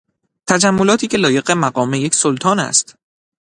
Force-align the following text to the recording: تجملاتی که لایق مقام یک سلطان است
تجملاتی 0.47 1.07
که 1.07 1.17
لایق 1.17 1.51
مقام 1.51 1.93
یک 1.93 2.15
سلطان 2.15 2.59
است 2.59 2.95